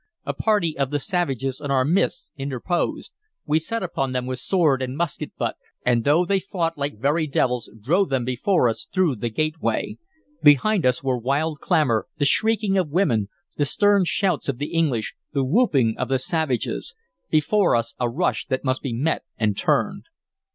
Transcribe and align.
A 0.25 0.33
party 0.33 0.75
of 0.75 0.89
the 0.89 0.97
savages 0.97 1.61
in 1.63 1.69
our 1.69 1.85
midst 1.85 2.31
interposed. 2.35 3.11
We 3.45 3.59
set 3.59 3.83
upon 3.83 4.13
them 4.13 4.25
with 4.25 4.39
sword 4.39 4.81
and 4.81 4.97
musket 4.97 5.33
butt, 5.37 5.57
and 5.85 6.03
though 6.03 6.25
they 6.25 6.39
fought 6.39 6.75
like 6.75 6.97
very 6.97 7.27
devils 7.27 7.69
drove 7.79 8.09
them 8.09 8.25
before 8.25 8.67
us 8.67 8.87
through 8.91 9.17
the 9.17 9.29
gateway. 9.29 9.99
Behind 10.41 10.87
us 10.87 11.03
were 11.03 11.19
wild 11.19 11.59
clamor, 11.59 12.07
the 12.17 12.25
shrieking 12.25 12.79
of 12.79 12.89
women, 12.89 13.29
the 13.57 13.63
stern 13.65 14.03
shouts 14.03 14.49
of 14.49 14.57
the 14.57 14.73
English, 14.73 15.13
the 15.33 15.45
whooping 15.45 15.93
of 15.99 16.09
the 16.09 16.17
savages; 16.17 16.95
before 17.29 17.75
us 17.75 17.93
a 17.99 18.09
rush 18.09 18.47
that 18.47 18.63
must 18.63 18.81
be 18.81 18.93
met 18.93 19.21
and 19.37 19.55
turned. 19.55 20.05